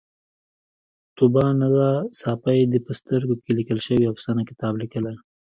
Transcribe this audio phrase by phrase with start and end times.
[1.17, 5.15] طوبا ندا ساپۍ د په سترګو کې لیکل شوې افسانه کتاب لیکلی